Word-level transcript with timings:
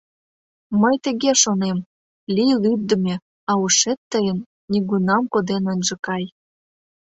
Мый 0.81 0.95
тыге 1.05 1.31
шонем: 1.43 1.77
лий 2.35 2.53
лӱддымӧ, 2.63 3.15
а 3.49 3.51
ушет 3.63 3.99
тыйым 4.11 4.39
нигунам 4.71 5.23
коден 5.33 5.63
ынже 5.73 5.95
кай». 6.05 6.23